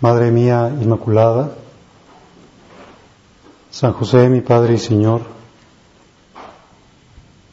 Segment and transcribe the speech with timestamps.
[0.00, 1.52] Madre mía Inmaculada,
[3.70, 5.22] San José, mi Padre y Señor,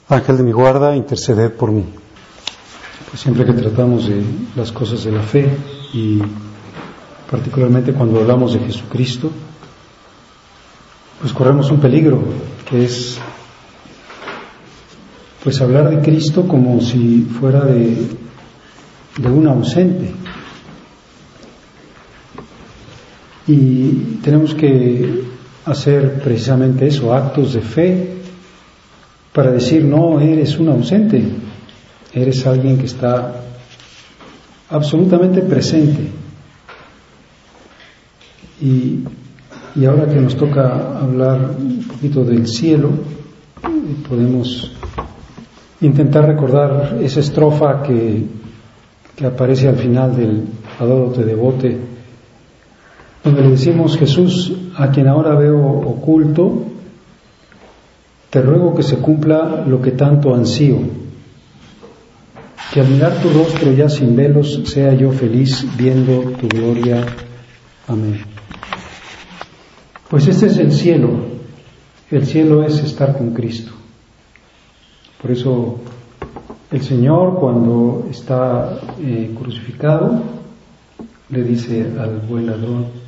[0.09, 1.85] Ángel de mi guarda, interceded por mí.
[3.09, 4.23] Pues siempre que tratamos de
[4.57, 5.55] las cosas de la fe
[5.93, 6.21] y
[7.31, 9.31] particularmente cuando hablamos de Jesucristo,
[11.21, 12.21] pues corremos un peligro,
[12.69, 13.19] que es
[15.41, 18.07] pues hablar de Cristo como si fuera de,
[19.17, 20.13] de un ausente,
[23.47, 25.23] Y tenemos que
[25.66, 28.09] hacer precisamente eso, actos de fe,
[29.33, 31.23] para decir, no, eres un ausente,
[32.14, 33.33] eres alguien que está
[34.69, 36.08] absolutamente presente.
[38.61, 38.99] Y,
[39.75, 42.91] y ahora que nos toca hablar un poquito del cielo,
[44.08, 44.71] podemos
[45.81, 48.23] intentar recordar esa estrofa que,
[49.16, 50.44] que aparece al final del
[50.80, 51.92] Adoro te devote
[53.23, 56.66] donde le decimos, Jesús, a quien ahora veo oculto,
[58.30, 60.80] te ruego que se cumpla lo que tanto ansío,
[62.73, 67.05] que al mirar tu rostro ya sin velos sea yo feliz viendo tu gloria.
[67.88, 68.21] Amén.
[70.09, 71.11] Pues este es el cielo,
[72.09, 73.71] el cielo es estar con Cristo.
[75.21, 75.80] Por eso
[76.71, 80.23] el Señor cuando está eh, crucificado
[81.30, 83.02] le dice al buen ladrón,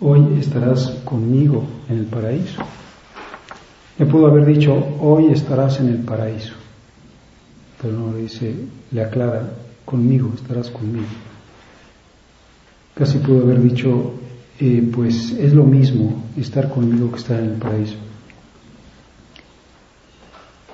[0.00, 2.62] hoy estarás conmigo en el paraíso.
[3.98, 6.52] Le pudo haber dicho, hoy estarás en el paraíso,
[7.80, 8.54] pero no le dice,
[8.90, 9.48] le aclara,
[9.84, 11.06] conmigo, estarás conmigo.
[12.94, 14.12] Casi pudo haber dicho,
[14.60, 17.96] eh, pues es lo mismo estar conmigo que estar en el paraíso.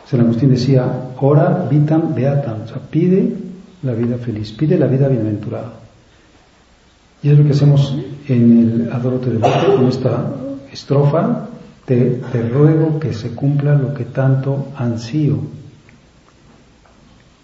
[0.06, 3.34] San Agustín decía, ora vitam beatam, o sea, pide
[3.82, 5.74] la vida feliz, pide la vida bienaventurada.
[7.22, 7.96] Y es lo que hacemos
[8.28, 10.34] en el Adoro te con esta
[10.72, 11.48] estrofa,
[11.84, 15.38] te, te ruego que se cumpla lo que tanto ansío,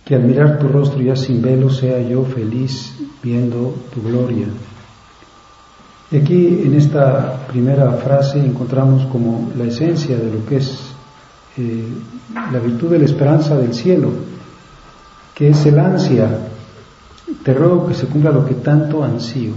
[0.05, 4.47] que al mirar tu rostro ya sin velo sea yo feliz viendo tu gloria.
[6.11, 10.95] Y aquí en esta primera frase encontramos como la esencia de lo que es
[11.59, 11.85] eh,
[12.51, 14.11] la virtud de la esperanza del cielo,
[15.35, 16.29] que es el ansia.
[17.43, 19.53] Te ruego que se cumpla lo que tanto ansío.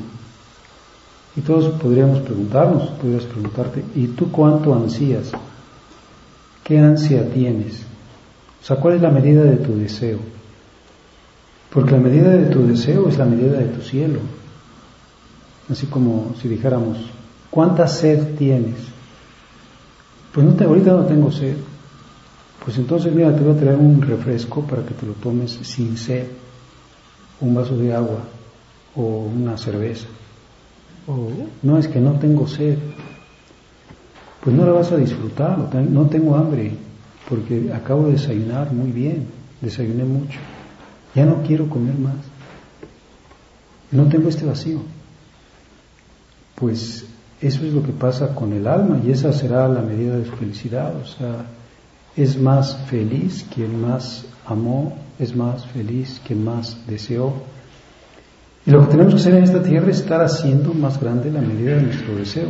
[1.36, 5.32] Y todos podríamos preguntarnos, podrías preguntarte, ¿y tú cuánto ansías?
[6.64, 7.84] ¿Qué ansia tienes?
[8.62, 10.20] O sea, ¿cuál es la medida de tu deseo?
[11.74, 14.20] Porque la medida de tu deseo es la medida de tu cielo.
[15.70, 16.98] Así como si dijéramos,
[17.50, 18.76] ¿cuánta sed tienes?
[20.34, 21.56] Pues no te, ahorita no tengo sed.
[22.64, 25.98] Pues entonces, mira, te voy a traer un refresco para que te lo tomes sin
[25.98, 26.26] sed,
[27.40, 28.20] un vaso de agua
[28.96, 29.02] o
[29.34, 30.08] una cerveza
[31.62, 32.78] no es que no tengo sed,
[34.44, 36.74] pues no la vas a disfrutar, no tengo hambre,
[37.30, 39.28] porque acabo de desayunar muy bien,
[39.62, 40.40] desayuné mucho,
[41.16, 42.16] ya no quiero comer más,
[43.92, 44.80] no tengo este vacío.
[46.56, 47.06] Pues
[47.42, 50.32] eso es lo que pasa con el alma y esa será la medida de su
[50.34, 51.48] felicidad, o sea,
[52.16, 57.34] es más feliz quien más amó, es más feliz quien más deseó.
[58.66, 61.42] Y lo que tenemos que hacer en esta tierra es estar haciendo más grande la
[61.42, 62.50] medida de nuestro deseo.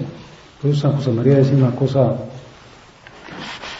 [0.61, 2.15] Por eso San José María decía una cosa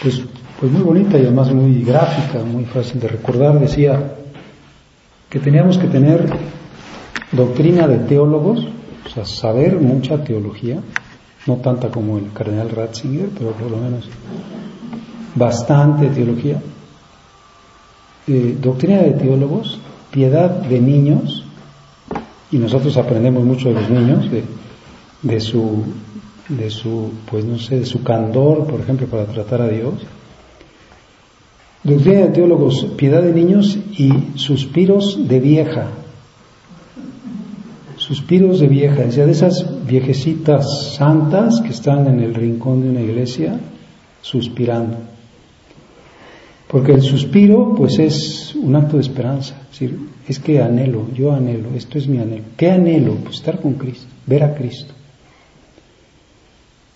[0.02, 0.22] pues,
[0.60, 3.60] pues muy bonita y además muy gráfica, muy fácil de recordar.
[3.60, 4.16] Decía
[5.30, 6.26] que teníamos que tener
[7.32, 8.66] doctrina de teólogos,
[9.06, 10.80] o sea, saber mucha teología,
[11.48, 14.10] no tanta como el cardenal Ratzinger, pero por lo menos
[15.36, 16.62] bastante teología.
[18.28, 19.80] Eh, doctrina de teólogos,
[20.12, 21.46] piedad de niños,
[22.52, 24.44] y nosotros aprendemos mucho de los niños, de,
[25.22, 25.84] de, su,
[26.50, 29.94] de su, pues no sé, de su candor, por ejemplo, para tratar a Dios.
[31.84, 35.88] Doctrina de teólogos, piedad de niños y suspiros de vieja.
[37.98, 42.90] Suspiros de vieja, o sea, de esas viejecitas santas que están en el rincón de
[42.90, 43.60] una iglesia
[44.22, 44.98] suspirando.
[46.72, 49.56] Porque el suspiro, pues es un acto de esperanza.
[49.66, 52.46] Es decir, es que anhelo, yo anhelo, esto es mi anhelo.
[52.56, 53.16] ¿Qué anhelo?
[53.16, 54.94] Pues estar con Cristo, ver a Cristo.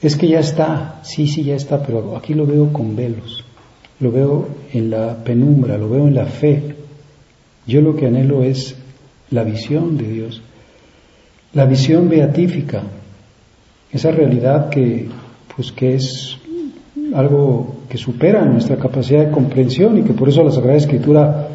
[0.01, 3.43] Es que ya está, sí, sí, ya está, pero aquí lo veo con velos,
[3.99, 6.75] lo veo en la penumbra, lo veo en la fe.
[7.67, 8.75] Yo lo que anhelo es
[9.29, 10.41] la visión de Dios,
[11.53, 12.83] la visión beatífica,
[13.91, 15.09] esa realidad que,
[15.53, 16.37] pues, que es
[17.13, 21.47] algo que supera nuestra capacidad de comprensión y que por eso la Sagrada Escritura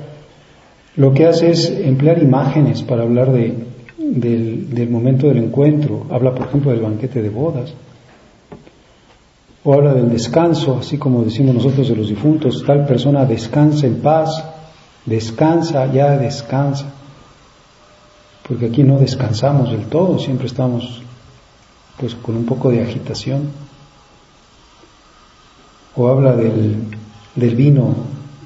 [0.97, 3.55] lo que hace es emplear imágenes para hablar de,
[3.99, 6.07] del, del momento del encuentro.
[6.11, 7.73] Habla, por ejemplo, del banquete de bodas
[9.63, 14.01] o habla del descanso, así como decimos nosotros de los difuntos, tal persona descansa en
[14.01, 14.43] paz,
[15.05, 16.87] descansa, ya descansa,
[18.49, 21.03] porque aquí no descansamos del todo, siempre estamos
[21.99, 23.51] pues con un poco de agitación.
[25.97, 26.77] O habla del,
[27.35, 27.95] del vino,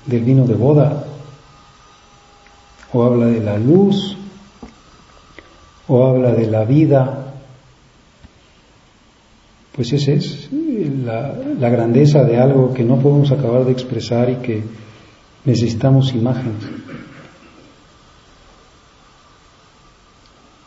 [0.06, 1.04] del vino de boda,
[2.92, 4.16] o habla de la luz,
[5.88, 7.24] o habla de la vida,
[9.74, 14.62] pues esa es la, grandeza de algo que no podemos acabar de expresar y que
[15.44, 16.62] necesitamos imágenes.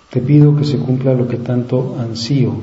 [0.10, 2.54] Te pido que se cumpla lo que tanto ansío,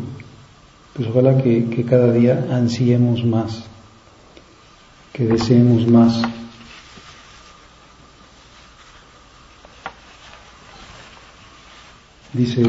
[0.94, 3.64] pues ojalá que cada día ansiemos más,
[5.14, 6.20] que deseemos más.
[12.34, 12.62] Dice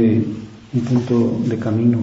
[0.74, 2.00] un punto de camino,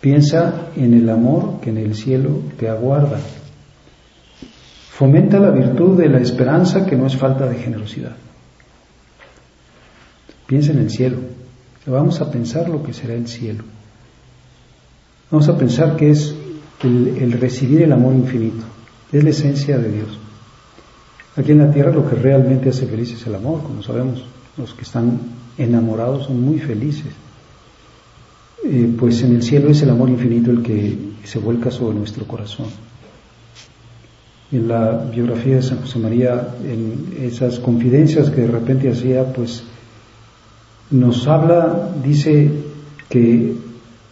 [0.00, 3.20] Piensa en el amor que en el cielo te aguarda.
[4.92, 8.16] Fomenta la virtud de la esperanza que no es falta de generosidad.
[10.46, 11.18] Piensa en el cielo.
[11.86, 13.64] Vamos a pensar lo que será el cielo.
[15.30, 16.34] Vamos a pensar que es
[16.82, 18.64] el, el recibir el amor infinito.
[19.12, 20.18] Es la esencia de Dios.
[21.36, 24.24] Aquí en la tierra lo que realmente hace feliz es el amor, como sabemos.
[24.56, 25.18] Los que están
[25.58, 27.12] enamorados son muy felices.
[28.64, 32.26] Eh, pues en el cielo es el amor infinito el que se vuelca sobre nuestro
[32.26, 32.66] corazón.
[34.52, 39.62] En la biografía de San José María, en esas confidencias que de repente hacía, pues
[40.90, 42.50] nos habla, dice
[43.08, 43.54] que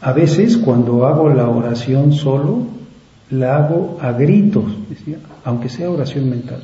[0.00, 2.77] a veces cuando hago la oración solo,
[3.30, 4.72] la hago a gritos,
[5.44, 6.62] aunque sea oración mental.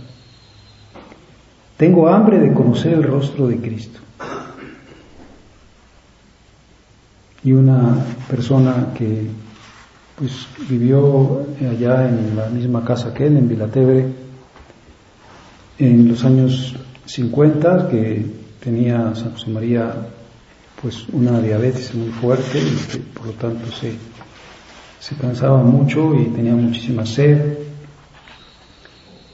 [1.77, 4.01] Tengo hambre de conocer el rostro de Cristo.
[7.45, 7.97] y una
[8.29, 9.29] persona que
[10.17, 14.07] pues vivió allá en la misma casa que él, en Vilatebre,
[15.79, 16.75] en los años
[17.05, 18.25] 50, que
[18.61, 19.93] tenía San José María
[20.81, 23.95] pues una diabetes muy fuerte y que por lo tanto se,
[25.05, 27.59] se cansaba mucho y tenía muchísima sed.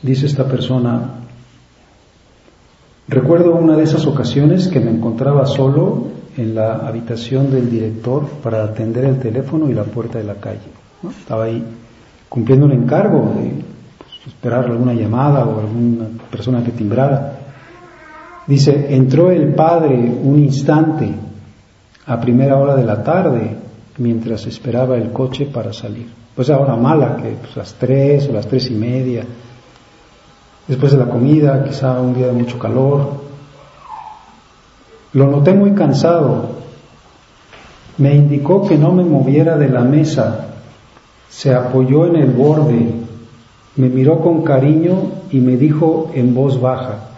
[0.02, 1.20] Dice esta persona,
[3.06, 8.64] recuerdo una de esas ocasiones que me encontraba solo en la habitación del director para
[8.64, 10.58] atender el teléfono y la puerta de la calle.
[11.08, 11.62] Estaba ahí
[12.28, 13.62] cumpliendo un encargo de
[13.96, 17.38] pues, esperar alguna llamada o alguna persona que timbrara.
[18.44, 21.14] Dice, entró el padre un instante
[22.06, 23.59] a primera hora de la tarde
[24.00, 26.08] mientras esperaba el coche para salir.
[26.34, 29.24] Pues ahora mala, que pues, las tres o las tres y media,
[30.66, 33.20] después de la comida, quizá un día de mucho calor,
[35.12, 36.60] lo noté muy cansado.
[37.98, 40.46] Me indicó que no me moviera de la mesa.
[41.28, 42.94] Se apoyó en el borde,
[43.76, 47.10] me miró con cariño y me dijo en voz baja,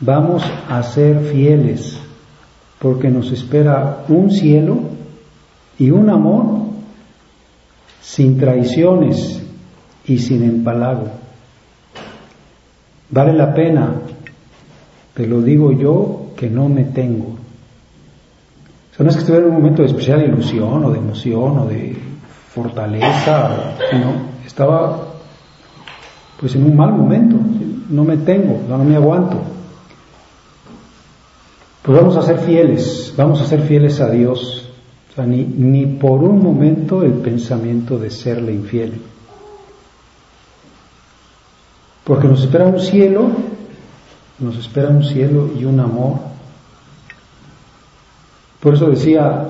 [0.00, 1.98] vamos a ser fieles
[2.78, 4.95] porque nos espera un cielo
[5.78, 6.66] y un amor
[8.00, 9.42] sin traiciones
[10.06, 11.08] y sin empalago.
[13.10, 13.94] Vale la pena,
[15.14, 17.28] te lo digo yo que no me tengo.
[18.92, 21.58] O sea, no es que estuviera en un momento de especial ilusión o de emoción
[21.58, 21.96] o de
[22.54, 24.12] fortaleza, sino
[24.46, 25.08] estaba
[26.40, 27.36] pues en un mal momento,
[27.88, 29.38] no me tengo, no me aguanto.
[31.82, 34.65] Pues vamos a ser fieles, vamos a ser fieles a Dios.
[35.24, 39.00] Ni, ni por un momento el pensamiento de serle infiel.
[42.04, 43.30] Porque nos espera un cielo
[44.38, 46.14] nos espera un cielo y un amor.
[48.60, 49.48] Por eso decía,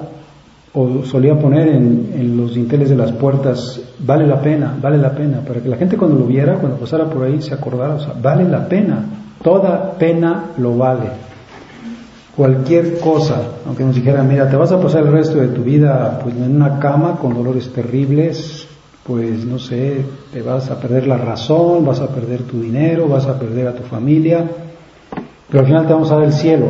[0.75, 5.40] o solía poner en, los dinteles de las puertas, vale la pena, vale la pena,
[5.40, 8.14] para que la gente cuando lo viera, cuando pasara por ahí, se acordara, o sea,
[8.20, 9.04] vale la pena,
[9.42, 11.25] toda pena lo vale.
[12.37, 16.21] Cualquier cosa, aunque nos dijera, mira, te vas a pasar el resto de tu vida
[16.23, 18.69] pues, en una cama con dolores terribles,
[19.05, 23.26] pues no sé, te vas a perder la razón, vas a perder tu dinero, vas
[23.26, 24.45] a perder a tu familia,
[25.49, 26.66] pero al final te vamos a dar el cielo.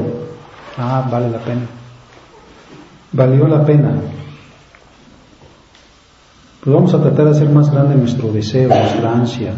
[0.78, 1.66] Ah, vale la pena.
[3.12, 3.94] Valió la pena.
[6.62, 9.52] Pues vamos a tratar de hacer más grande nuestro deseo, nuestra ansia.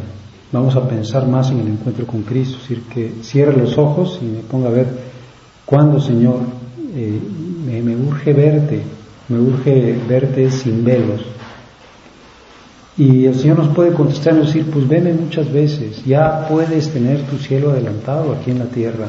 [0.52, 4.18] Vamos a pensar más en el encuentro con Cristo, es decir, que cierre los ojos
[4.22, 4.86] y me ponga a ver
[5.68, 6.40] cuándo, Señor,
[6.94, 7.20] eh,
[7.66, 8.80] me, urge verte,
[9.28, 11.20] me urge verte sin velos
[12.96, 17.20] y el Señor nos puede contestar y decir, pues veme muchas veces, ya puedes tener
[17.26, 19.08] tu cielo adelantado aquí en la tierra.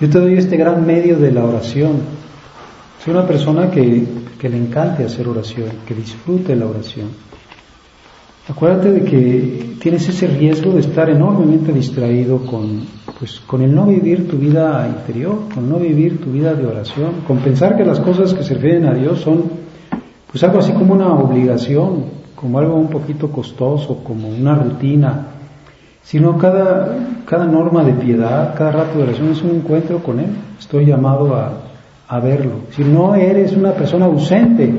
[0.00, 1.98] Yo te doy este gran medio de la oración.
[3.04, 4.04] Soy una persona que,
[4.38, 7.10] que le encante hacer oración, que disfrute la oración.
[8.48, 12.80] Acuérdate de que tienes ese riesgo de estar enormemente distraído con,
[13.18, 17.10] pues, con el no vivir tu vida interior, con no vivir tu vida de oración,
[17.26, 19.68] con pensar que las cosas que se refieren a Dios son
[20.30, 25.26] pues algo así como una obligación, como algo un poquito costoso, como una rutina,
[26.02, 30.30] sino cada, cada norma de piedad, cada rato de oración es un encuentro con Él.
[30.58, 31.52] Estoy llamado a,
[32.08, 32.52] a verlo.
[32.70, 34.72] Si no eres una persona ausente,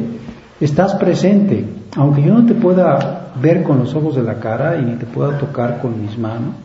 [0.60, 1.66] estás presente.
[1.96, 5.06] Aunque yo no te pueda ver con los ojos de la cara y ni te
[5.06, 6.56] pueda tocar con mis manos,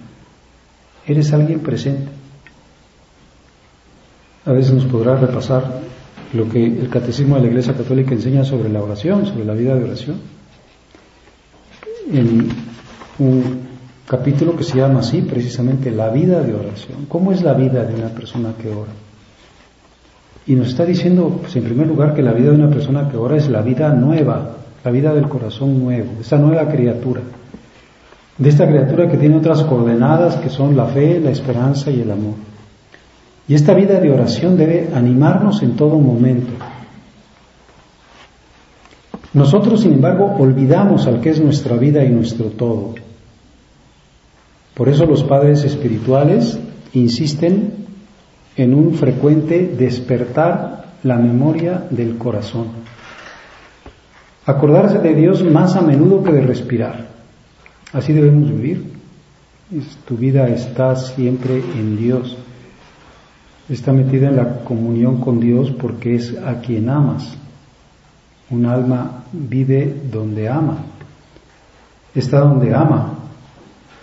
[1.07, 2.11] eres alguien presente.
[4.47, 5.81] A veces nos podrá repasar
[6.33, 9.75] lo que el catecismo de la Iglesia Católica enseña sobre la oración, sobre la vida
[9.75, 10.35] de oración
[12.13, 12.49] en
[13.19, 13.61] un
[14.07, 17.07] capítulo que se llama así, precisamente la vida de oración.
[17.09, 18.93] ¿Cómo es la vida de una persona que ora?
[20.47, 23.17] Y nos está diciendo, pues, en primer lugar, que la vida de una persona que
[23.17, 27.23] ora es la vida nueva, la vida del corazón nuevo, esa nueva criatura.
[28.37, 32.11] De esta criatura que tiene otras coordenadas que son la fe, la esperanza y el
[32.11, 32.35] amor.
[33.49, 36.53] Y esta vida de oración debe animarnos en todo momento,
[39.35, 42.95] nosotros, sin embargo, olvidamos al que es nuestra vida y nuestro todo.
[44.75, 46.59] Por eso los padres espirituales
[46.93, 47.84] insisten
[48.57, 52.69] en un frecuente despertar la memoria del corazón.
[54.47, 57.07] Acordarse de Dios más a menudo que de respirar.
[57.93, 58.93] Así debemos vivir.
[60.07, 62.37] Tu vida está siempre en Dios.
[63.69, 67.37] Está metida en la comunión con Dios porque es a quien amas.
[68.51, 70.85] Un alma vive donde ama,
[72.15, 73.15] está donde ama.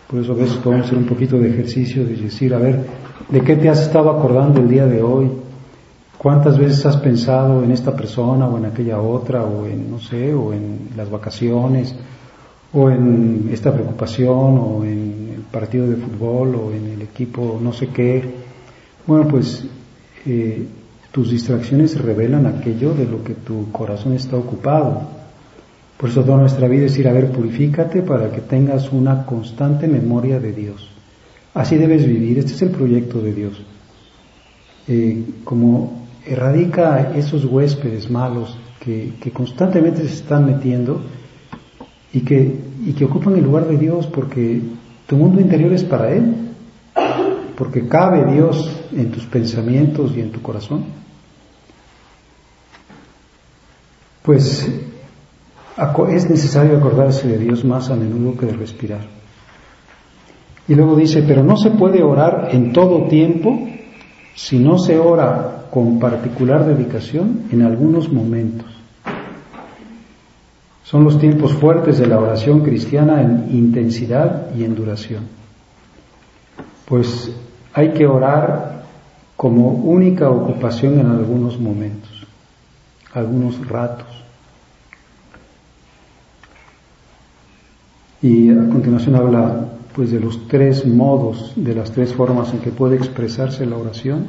[0.08, 2.84] Por eso a veces podemos hacer un poquito de ejercicio de decir, a ver,
[3.30, 5.30] ¿de qué te has estado acordando el día de hoy?
[6.18, 10.34] ¿Cuántas veces has pensado en esta persona o en aquella otra o en, no sé,
[10.34, 11.96] o en las vacaciones
[12.74, 17.74] o en esta preocupación o en el partido de fútbol o en el equipo no
[17.74, 18.24] sé qué?
[19.08, 19.66] Bueno, pues
[20.26, 20.68] eh,
[21.12, 25.02] tus distracciones revelan aquello de lo que tu corazón está ocupado.
[25.98, 29.88] Por eso toda nuestra vida es ir a ver, purifícate para que tengas una constante
[29.88, 31.01] memoria de Dios.
[31.54, 33.62] Así debes vivir, este es el proyecto de Dios.
[34.88, 41.02] Eh, como erradica esos huéspedes malos que, constantemente se están metiendo
[42.14, 44.62] y que, y que ocupan el lugar de Dios porque
[45.08, 46.36] tu mundo interior es para Él,
[47.56, 51.02] porque cabe Dios en tus pensamientos y en tu corazón.
[54.24, 54.70] pues
[56.10, 59.21] es necesario acordarse de Dios más a menudo que de respirar.
[60.72, 63.60] Y luego dice, pero no se puede orar en todo tiempo
[64.36, 68.68] si no se ora con particular dedicación en algunos momentos.
[70.86, 75.26] Son los tiempos fuertes de la oración cristiana en intensidad y en duración.
[76.86, 77.36] Pues
[77.74, 78.86] hay que orar
[79.36, 82.26] como única ocupación en algunos momentos
[83.12, 84.08] algunos ratos.
[88.22, 92.72] Y a continuación habla pues de los tres modos, de las tres formas en que
[92.72, 94.26] puede expresarse la oración.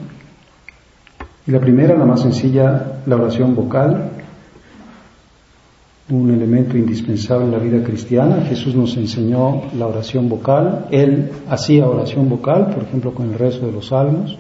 [1.47, 4.11] Y la primera, la más sencilla, la oración vocal,
[6.11, 8.45] un elemento indispensable en la vida cristiana.
[8.49, 10.87] Jesús nos enseñó la oración vocal.
[10.91, 14.37] Él hacía oración vocal, por ejemplo, con el rezo de los salmos.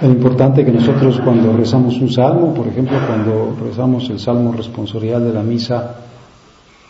[0.00, 5.24] Es importante que nosotros cuando rezamos un salmo, por ejemplo, cuando rezamos el salmo responsorial
[5.24, 5.96] de la misa,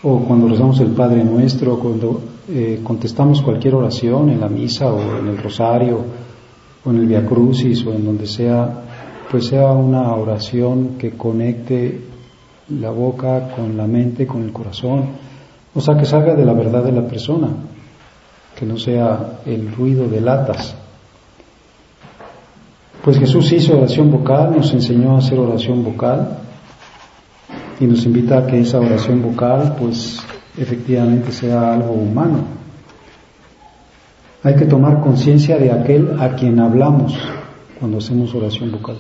[0.02, 5.19] o cuando rezamos el Padre Nuestro, cuando eh, contestamos cualquier oración en la misa o
[5.19, 6.00] en el rosario,
[6.85, 8.85] o en el Via Crucis, o en donde sea,
[9.31, 12.00] pues sea una oración que conecte
[12.71, 15.11] la boca con la mente, con el corazón,
[15.75, 17.49] o sea, que salga de la verdad de la persona,
[18.57, 20.75] que no sea el ruido de latas.
[23.05, 26.38] Pues Jesús hizo oración vocal, nos enseñó a hacer oración vocal
[27.78, 30.21] y nos invita a que esa oración vocal pues
[30.59, 32.38] efectivamente sea algo humano.
[34.43, 37.15] Hay que tomar conciencia de aquel a quien hablamos
[37.79, 38.97] cuando hacemos oración vocal.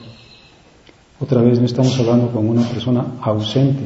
[1.20, 3.84] Otra vez no estamos hablando con una persona ausente,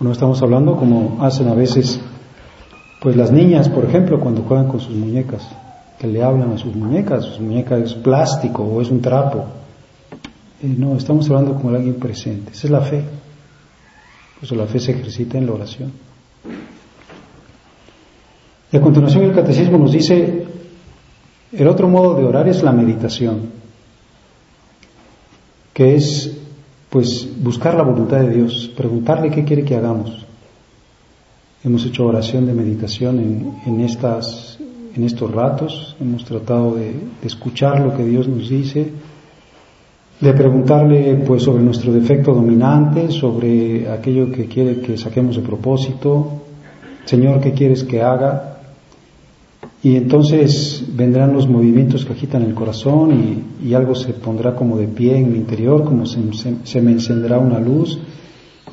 [0.00, 2.00] o no estamos hablando como hacen a veces
[3.00, 5.46] pues las niñas, por ejemplo, cuando juegan con sus muñecas,
[5.98, 9.44] que le hablan a sus muñecas, su muñeca es plástico o es un trapo.
[10.62, 12.52] Eh, no, estamos hablando con alguien presente.
[12.52, 13.04] Esa es la fe.
[14.34, 15.92] Por eso la fe se ejercita en la oración.
[18.72, 20.46] Y a continuación el catecismo nos dice,
[21.52, 23.50] el otro modo de orar es la meditación,
[25.72, 26.36] que es
[26.90, 30.24] pues buscar la voluntad de Dios, preguntarle qué quiere que hagamos.
[31.64, 34.58] Hemos hecho oración de meditación en, estas,
[34.94, 38.92] en estos ratos, hemos tratado de escuchar lo que Dios nos dice,
[40.24, 46.40] de preguntarle pues sobre nuestro defecto dominante, sobre aquello que quiere que saquemos de propósito,
[47.04, 48.56] Señor, ¿qué quieres que haga?
[49.82, 54.88] Y entonces vendrán los movimientos que agitan el corazón y, algo se pondrá como de
[54.88, 56.20] pie en mi interior, como se,
[56.64, 57.98] se, me encenderá una luz.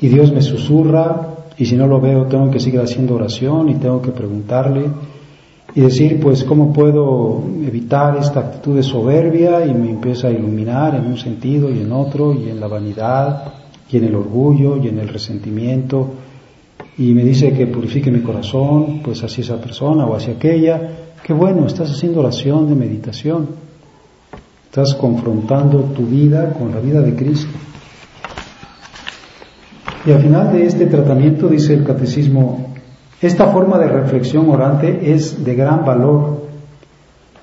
[0.00, 3.74] Y Dios me susurra y si no lo veo tengo que seguir haciendo oración y
[3.74, 4.86] tengo que preguntarle
[5.74, 10.94] y decir pues cómo puedo evitar esta actitud de soberbia y me empieza a iluminar
[10.94, 13.54] en un sentido y en otro y en la vanidad
[13.90, 16.10] y en el orgullo y en el resentimiento.
[16.98, 20.90] Y me dice que purifique mi corazón, pues hacia esa persona o hacia aquella,
[21.22, 23.48] qué bueno, estás haciendo oración de meditación,
[24.66, 27.52] estás confrontando tu vida con la vida de Cristo.
[30.04, 32.71] Y al final de este tratamiento dice el catecismo,
[33.22, 36.42] esta forma de reflexión orante es de gran valor,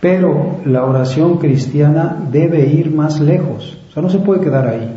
[0.02, 4.94] pero la oración cristiana debe ir más lejos, o sea, no se puede quedar ahí.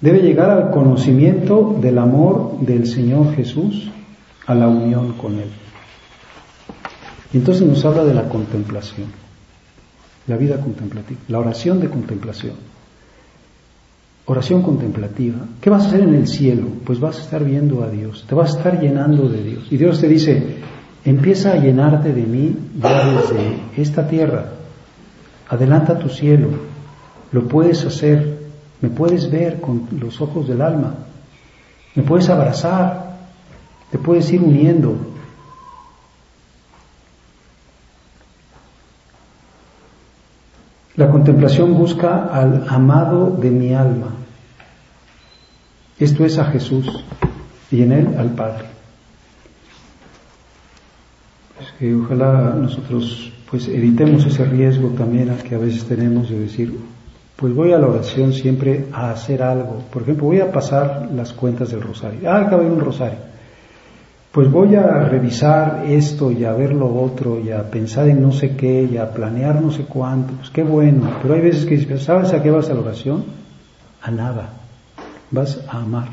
[0.00, 3.90] Debe llegar al conocimiento del amor del Señor Jesús,
[4.46, 5.50] a la unión con Él.
[7.32, 9.08] Y entonces nos habla de la contemplación,
[10.26, 12.69] la vida contemplativa, la oración de contemplación.
[14.30, 15.38] Oración contemplativa.
[15.60, 16.68] ¿Qué vas a hacer en el cielo?
[16.86, 19.66] Pues vas a estar viendo a Dios, te vas a estar llenando de Dios.
[19.72, 20.58] Y Dios te dice,
[21.04, 24.52] empieza a llenarte de mí ya desde esta tierra.
[25.48, 26.46] Adelanta tu cielo,
[27.32, 28.38] lo puedes hacer,
[28.80, 30.94] me puedes ver con los ojos del alma,
[31.96, 33.16] me puedes abrazar,
[33.90, 34.94] te puedes ir uniendo.
[40.94, 44.19] La contemplación busca al amado de mi alma.
[46.00, 47.04] Esto es a Jesús
[47.70, 48.64] y en él al Padre.
[51.58, 56.74] Pues que ojalá nosotros pues evitemos ese riesgo también que a veces tenemos de decir,
[57.36, 59.82] pues voy a la oración siempre a hacer algo.
[59.92, 62.30] Por ejemplo, voy a pasar las cuentas del rosario.
[62.30, 63.18] Ah, acaba de un rosario.
[64.32, 68.32] Pues voy a revisar esto y a ver lo otro y a pensar en no
[68.32, 70.32] sé qué y a planear no sé cuánto.
[70.34, 71.10] Pues qué bueno.
[71.20, 73.24] Pero hay veces que dices, ¿sabes a qué vas a la oración?
[74.00, 74.59] A nada.
[75.30, 76.08] Vas a amar.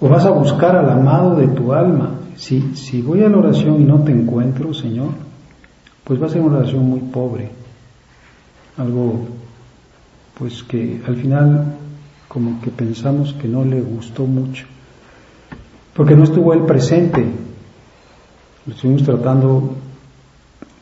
[0.00, 2.10] O vas a buscar al amado de tu alma.
[2.36, 5.10] Si, si voy a la oración y no te encuentro, Señor,
[6.04, 7.50] pues va a ser una oración muy pobre.
[8.76, 9.26] Algo
[10.38, 11.74] pues que al final
[12.28, 14.66] como que pensamos que no le gustó mucho,
[15.94, 17.26] porque no estuvo él presente.
[18.66, 19.74] Lo estuvimos tratando,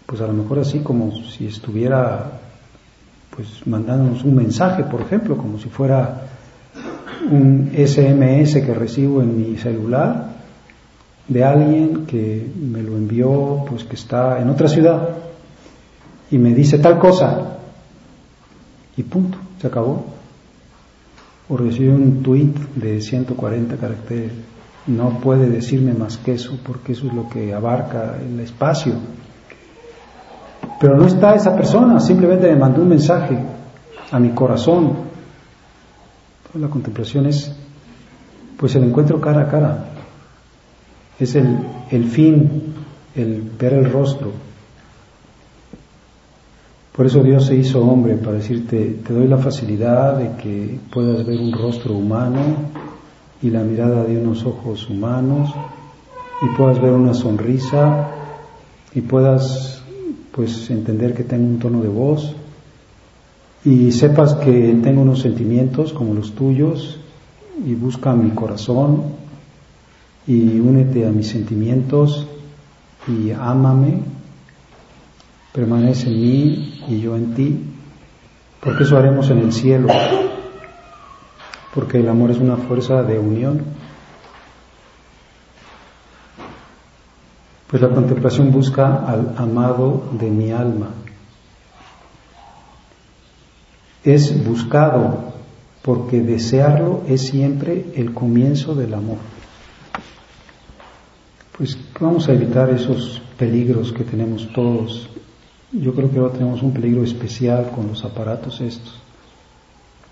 [0.04, 2.32] pues a lo mejor así como si estuviera,
[3.34, 6.26] pues mandándonos un mensaje, por ejemplo, como si fuera
[7.30, 10.36] un SMS que recibo en mi celular
[11.28, 15.08] de alguien que me lo envió, pues que está en otra ciudad
[16.30, 17.58] y me dice tal cosa
[18.96, 20.04] y punto se acabó.
[21.48, 24.32] O recibe un tweet de 140 caracteres.
[24.88, 28.94] No puede decirme más que eso porque eso es lo que abarca el espacio.
[30.80, 33.38] Pero no está esa persona, simplemente me mandó un mensaje
[34.10, 35.15] a mi corazón.
[36.58, 37.52] La contemplación es
[38.56, 39.84] pues el encuentro cara a cara.
[41.18, 41.58] Es el,
[41.90, 42.74] el fin,
[43.14, 44.32] el ver el rostro,
[46.96, 51.26] por eso Dios se hizo hombre para decirte, te doy la facilidad de que puedas
[51.26, 52.40] ver un rostro humano
[53.42, 55.52] y la mirada de unos ojos humanos
[56.40, 58.08] y puedas ver una sonrisa
[58.94, 59.82] y puedas
[60.32, 62.34] pues entender que tengo un tono de voz
[63.66, 67.00] y sepas que tengo unos sentimientos como los tuyos
[67.66, 69.02] y busca mi corazón
[70.26, 72.26] y únete a mis sentimientos
[73.08, 74.16] y ámame
[75.56, 77.64] permanece en mí y yo en ti,
[78.60, 79.88] porque eso haremos en el cielo,
[81.74, 83.62] porque el amor es una fuerza de unión.
[87.68, 90.88] Pues la contemplación busca al amado de mi alma.
[94.06, 95.32] Es buscado
[95.82, 99.18] porque desearlo es siempre el comienzo del amor.
[101.58, 105.08] Pues vamos a evitar esos peligros que tenemos todos.
[105.72, 108.94] Yo creo que ahora tenemos un peligro especial con los aparatos estos.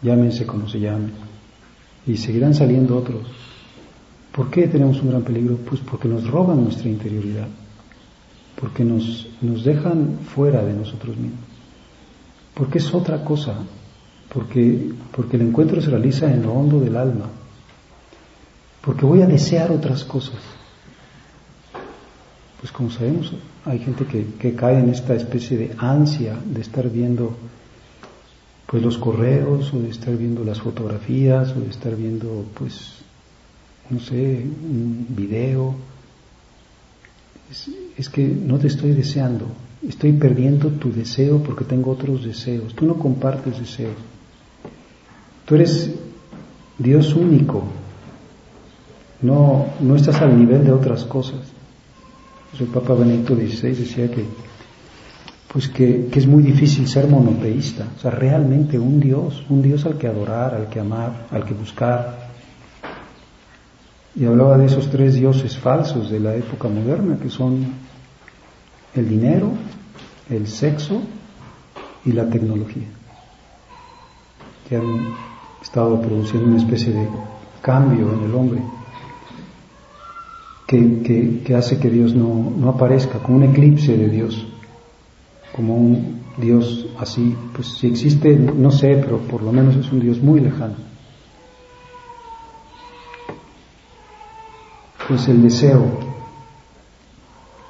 [0.02, 1.12] Llámense como se llamen.
[2.04, 3.22] Y seguirán saliendo otros.
[4.32, 5.56] ¿Por qué tenemos un gran peligro?
[5.58, 7.46] Pues porque nos roban nuestra interioridad.
[8.60, 11.38] Porque nos, nos dejan fuera de nosotros mismos.
[12.54, 13.54] Porque es otra cosa
[14.32, 17.26] porque, porque el encuentro se realiza en lo hondo del alma,
[18.80, 20.40] porque voy a desear otras cosas.
[22.60, 23.32] Pues como sabemos,
[23.64, 27.36] hay gente que, que cae en esta especie de ansia de estar viendo
[28.66, 32.94] pues los correos o de estar viendo las fotografías o de estar viendo pues
[33.90, 35.74] no sé un video.
[37.50, 39.46] Es, es, que no te estoy deseando
[39.86, 42.74] estoy perdiendo tu deseo porque tengo otros deseos.
[42.74, 43.96] Tú no compartes deseos
[45.44, 45.90] Tú eres
[46.78, 47.64] Dios único,
[49.20, 51.40] no, no estás al nivel de otras cosas.
[52.58, 54.24] El Papa Benedicto XVI decía que,
[55.52, 59.84] pues que, que, es muy difícil ser monoteísta, o sea, realmente un Dios, un Dios
[59.86, 62.30] al que adorar, al que amar, al que buscar.
[64.14, 67.66] Y hablaba de esos tres dioses falsos de la época moderna, que son
[68.94, 69.50] el dinero,
[70.30, 71.02] el sexo
[72.04, 72.86] y la tecnología.
[74.68, 74.80] Que
[75.64, 77.08] estado produciendo una especie de
[77.62, 78.60] cambio en el hombre
[80.66, 84.46] que, que, hace que Dios no, no, aparezca, como un eclipse de Dios,
[85.54, 90.00] como un Dios así, pues si existe, no sé, pero por lo menos es un
[90.00, 90.74] Dios muy lejano.
[95.06, 95.84] Pues el deseo.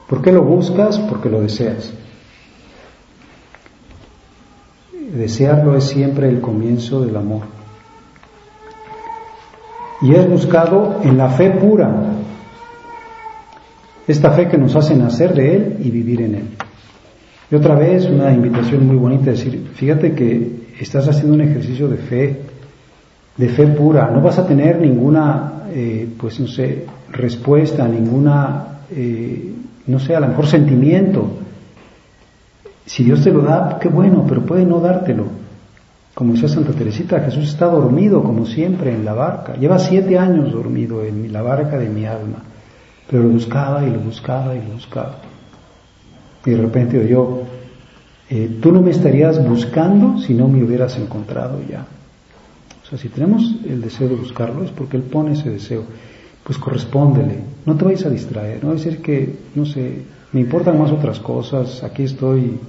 [0.09, 0.98] ¿Por qué lo buscas?
[0.98, 1.92] Porque lo deseas.
[4.92, 7.54] Desearlo es siempre el comienzo del amor
[10.05, 11.90] y es buscado en la fe pura,
[14.07, 16.49] esta fe que nos hace nacer de Él y vivir en Él.
[17.51, 21.97] Y otra vez una invitación muy bonita, decir, fíjate que estás haciendo un ejercicio de
[21.97, 22.40] fe,
[23.38, 29.55] de fe pura, no vas a tener ninguna, eh, pues no sé, respuesta, ninguna, eh,
[29.87, 31.31] no sé, a lo mejor sentimiento.
[32.85, 35.43] Si Dios te lo da, qué bueno, pero puede no dártelo.
[36.14, 39.57] Como decía Santa Teresita, Jesús está dormido como siempre en la barca.
[39.57, 42.38] Lleva siete años dormido en la barca de mi alma.
[43.11, 45.18] Pero lo buscaba y lo buscaba y lo buscaba.
[46.46, 47.40] Y de repente oyó,
[48.31, 51.85] eh, tú no me estarías buscando si no me hubieras encontrado ya.
[52.85, 55.83] O sea, si tenemos el deseo de buscarlo es porque Él pone ese deseo.
[56.44, 57.40] Pues correspóndele.
[57.66, 58.62] No te vayas a distraer.
[58.62, 61.83] No decir que, no sé, me importan más otras cosas.
[61.83, 62.61] Aquí estoy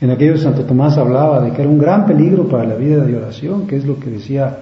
[0.00, 3.16] en aquello Santo Tomás hablaba de que era un gran peligro para la vida de
[3.16, 4.58] oración, que es lo que decía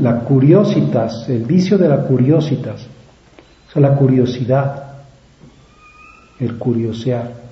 [0.00, 2.86] la curiositas, el vicio de la curiositas,
[3.68, 4.84] o sea, la curiosidad,
[6.38, 7.48] el curiosear.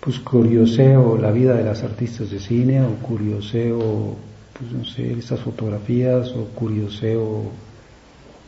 [0.00, 4.16] Pues curioseo la vida de las artistas de cine, o curioseo,
[4.58, 7.44] pues no sé, estas fotografías, o curioseo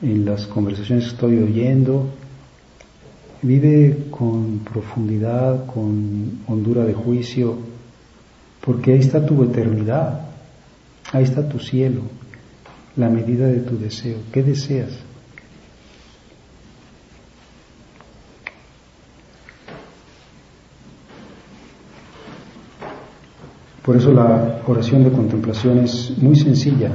[0.03, 2.07] en las conversaciones que estoy oyendo,
[3.45, 7.59] Vive con profundidad, con hondura de juicio,
[8.63, 10.29] porque ahí está tu eternidad,
[11.13, 12.01] ahí está tu cielo,
[12.97, 14.17] la medida de tu deseo.
[14.33, 14.93] ¿Qué deseas?
[23.83, 26.93] Por eso la oración de contemplación es muy sencilla.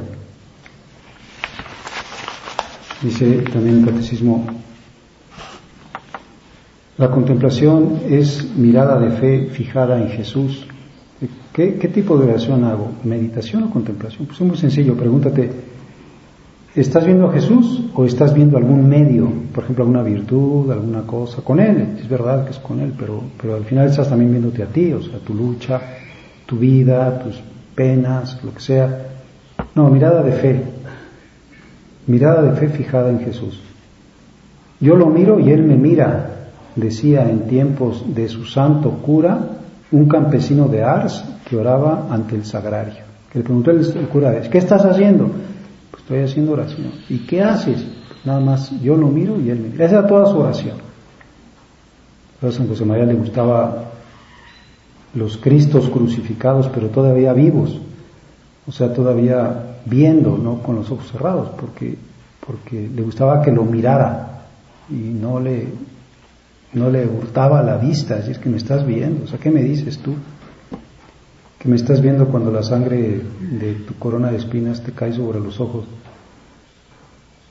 [3.03, 4.47] Dice también el catecismo,
[6.99, 10.67] la contemplación es mirada de fe fijada en Jesús.
[11.53, 12.91] ¿Qué, tipo de oración hago?
[13.05, 14.27] ¿Meditación o contemplación?
[14.27, 15.49] Pues es muy sencillo, pregúntate,
[16.75, 19.31] ¿estás viendo a Jesús o estás viendo algún medio?
[19.53, 21.41] Por ejemplo, alguna virtud, alguna cosa.
[21.41, 24.62] Con Él, es verdad que es con Él, pero, pero al final estás también viéndote
[24.62, 25.79] a ti, o sea, tu lucha,
[26.45, 27.41] tu vida, tus
[27.75, 29.05] penas, lo que sea.
[29.73, 30.62] No, mirada de fe.
[32.07, 33.62] Mirada de fe fijada en Jesús.
[34.81, 36.38] Yo lo miro y Él me mira
[36.79, 39.39] decía en tiempos de su santo cura
[39.91, 43.03] un campesino de Ars que oraba ante el sagrario.
[43.31, 45.29] Que le preguntó el, cura, ¿qué estás haciendo?
[45.91, 46.91] Pues estoy haciendo oración.
[47.09, 47.85] ¿Y qué haces?
[48.25, 49.85] Nada más yo lo miro y él me mira.
[49.85, 50.77] Esa era toda su oración.
[52.41, 53.85] A San José María le gustaba
[55.13, 57.79] los Cristos crucificados, pero todavía vivos.
[58.67, 61.97] O sea, todavía viendo, no con los ojos cerrados, porque,
[62.45, 64.43] porque le gustaba que lo mirara
[64.89, 65.67] y no le
[66.73, 69.63] no le hurtaba la vista, así es que me estás viendo, o sea, ¿qué me
[69.63, 70.15] dices tú?
[71.58, 75.39] Que me estás viendo cuando la sangre de tu corona de espinas te cae sobre
[75.39, 75.86] los ojos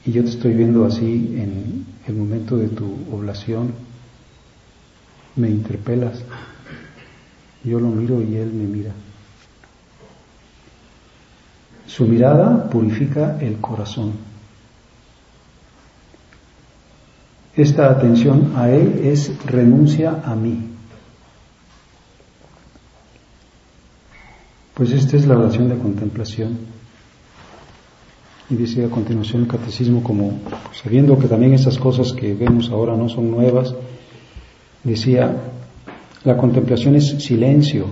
[0.08, 3.72] y yo te estoy viendo así en el momento de tu oblación,
[5.36, 6.22] me interpelas,
[7.62, 8.92] yo lo miro y él me mira.
[11.86, 14.12] Su mirada purifica el corazón.
[17.58, 20.60] Esta atención a Él es renuncia a mí.
[24.74, 26.56] Pues esta es la oración de contemplación.
[28.48, 30.38] Y dice a continuación el catecismo como
[30.72, 33.74] sabiendo que también esas cosas que vemos ahora no son nuevas,
[34.84, 35.36] decía,
[36.22, 37.86] la contemplación es silencio,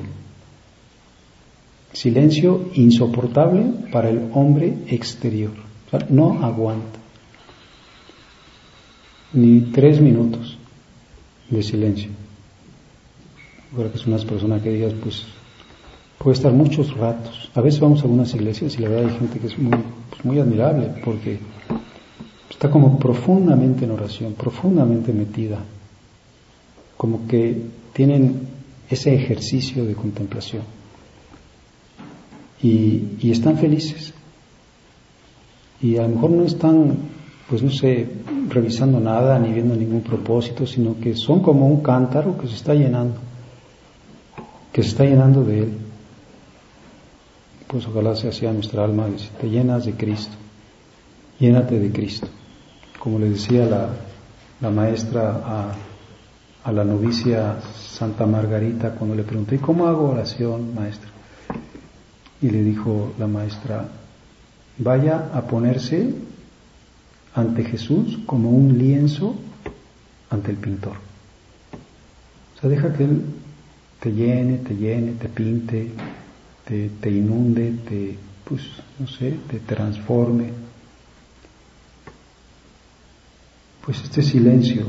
[1.93, 5.55] silencio insoportable para el hombre exterior,
[6.09, 7.06] no aguanta
[9.37, 10.57] ni tres minutos
[11.51, 12.11] de silencio.
[13.75, 15.25] Creo que es una persona que digas, pues
[16.19, 17.51] puede estar muchos ratos.
[17.55, 19.79] A veces vamos a algunas iglesias y la verdad hay gente que es muy,
[20.11, 21.39] pues, muy admirable porque
[22.49, 25.59] está como profundamente en oración, profundamente metida,
[26.97, 27.61] como que
[27.93, 28.49] tienen
[28.89, 30.63] ese ejercicio de contemplación
[32.63, 34.15] y, y están felices.
[35.83, 37.16] Y a lo mejor no están
[37.49, 38.09] pues no sé,
[38.49, 42.75] revisando nada ni viendo ningún propósito, sino que son como un cántaro que se está
[42.75, 43.17] llenando,
[44.73, 45.79] que se está llenando de Él.
[47.69, 50.35] Pues ojalá sea así a nuestra alma, si te llenas de Cristo,
[51.39, 52.27] llénate de Cristo.
[52.99, 53.91] Como le decía la,
[54.61, 55.75] la maestra a,
[56.65, 61.11] a la novicia Santa Margarita cuando le pregunté, ¿cómo hago oración, maestra?
[62.43, 63.89] Y le dijo la maestra,
[64.79, 66.13] vaya a ponerse
[67.37, 69.37] ante Jesús como un lienzo
[70.31, 70.95] ante el pintor.
[72.57, 73.23] O sea, deja que Él
[74.01, 75.91] te llene, te llene, te pinte,
[76.65, 78.63] te, te inunde, te, pues,
[78.99, 80.51] no sé, te transforme.
[83.85, 84.87] Pues este silencio,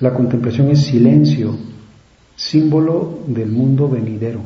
[0.00, 1.56] la contemplación es silencio,
[2.34, 4.40] símbolo del mundo venidero,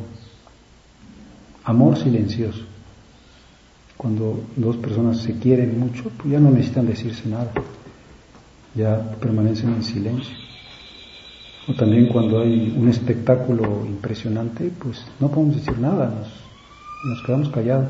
[1.63, 2.65] amor silencioso.
[4.01, 7.51] Cuando dos personas se quieren mucho, pues ya no necesitan decirse nada,
[8.73, 10.35] ya permanecen en silencio.
[11.67, 16.11] O también cuando hay un espectáculo impresionante, pues no podemos decir nada,
[17.05, 17.89] nos, quedamos callados.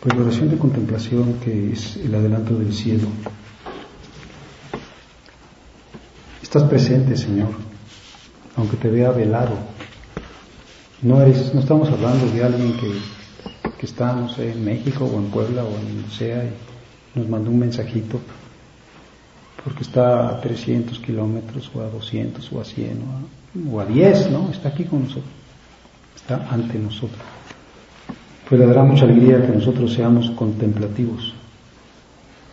[0.00, 3.06] Pues la oración de contemplación que es el adelanto del cielo.
[6.42, 7.50] Estás presente, Señor,
[8.56, 9.71] aunque te vea velado,
[11.02, 12.74] no, eres, no estamos hablando de alguien
[13.78, 17.28] que, está, no sé, en México o en Puebla o en donde sea y nos
[17.28, 18.20] mandó un mensajito
[19.64, 23.02] porque está a 300 kilómetros o a 200 o a 100
[23.70, 24.50] o a, 10, ¿no?
[24.50, 25.30] Está aquí con nosotros,
[26.14, 27.20] está ante nosotros.
[28.48, 31.34] Pues le dará mucha alegría que nosotros seamos contemplativos,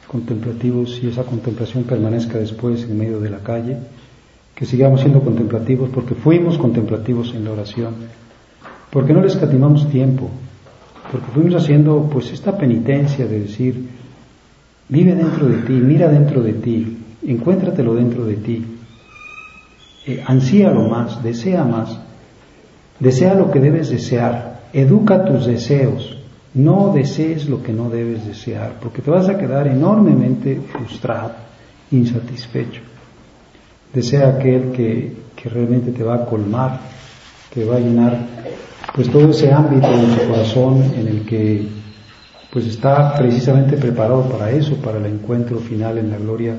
[0.07, 3.77] contemplativos y esa contemplación permanezca después en medio de la calle,
[4.55, 7.95] que sigamos siendo contemplativos porque fuimos contemplativos en la oración
[8.91, 10.29] porque no le escatimamos tiempo,
[11.11, 13.89] porque fuimos haciendo pues esta penitencia de decir,
[14.87, 18.65] vive dentro de ti, mira dentro de ti, encuéntratelo dentro de ti,
[20.07, 21.99] eh, ansíalo más, desea más,
[22.99, 26.17] desea lo que debes desear, educa tus deseos,
[26.53, 31.33] no desees lo que no debes desear, porque te vas a quedar enormemente frustrado,
[31.91, 32.81] insatisfecho.
[33.93, 36.79] Desea aquel que, que realmente te va a colmar,
[37.51, 38.19] que va a llenar
[38.93, 41.67] pues todo ese ámbito de su corazón en el que
[42.51, 46.55] pues está precisamente preparado para eso, para el encuentro final en la gloria,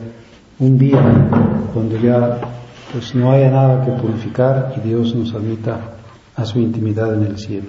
[0.59, 1.03] un día
[1.73, 2.39] cuando ya
[2.93, 5.79] pues no haya nada que purificar y Dios nos admita
[6.37, 7.69] a su intimidad en el cielo.